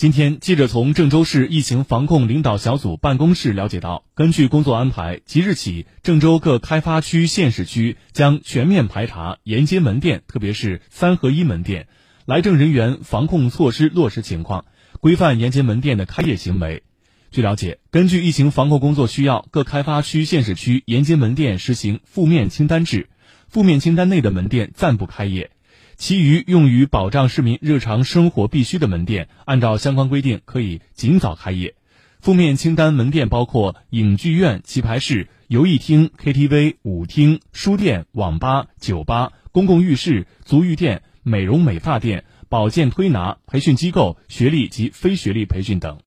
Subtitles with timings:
[0.00, 11.86] 今天，记者从郑州市疫情防控领导小组办公室了解到，根据工作安排，即日起，郑州各开发区、县市区将全面排查沿街门店，特别是三合一门店，
[12.24, 14.64] 来郑人员防控措施落实情况，
[15.00, 16.82] 规范沿街门店的开业行为。
[17.30, 23.10] 据了解，根据疫情防控工作需要，各开发区、县市区沿街门店实行负面清单制，
[23.48, 25.50] 负面清单内的门店暂不开业。
[26.00, 31.74] 其余用于保障市民日常生活必需的门店，按照相关规定可以尽早开业。
[32.20, 45.98] 负面清单门店包括影剧院、棋牌室、游艺厅、KTV、舞厅、书店、网吧、酒吧、公共浴室、足浴店、美容美发店、保健推拿、培训机构、学历及非学历培训等。